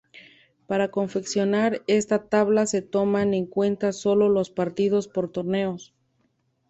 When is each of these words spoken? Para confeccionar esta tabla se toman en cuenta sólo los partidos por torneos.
Para 0.65 0.89
confeccionar 0.89 1.83
esta 1.85 2.27
tabla 2.27 2.65
se 2.65 2.81
toman 2.81 3.35
en 3.35 3.45
cuenta 3.45 3.93
sólo 3.93 4.29
los 4.29 4.49
partidos 4.49 5.07
por 5.07 5.31
torneos. 5.31 5.93